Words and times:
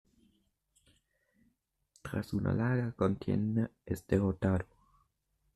Tras 2.01 2.33
una 2.33 2.53
larga 2.55 2.91
contienda, 2.93 3.69
es 3.85 4.07
derrotado. 4.07 4.65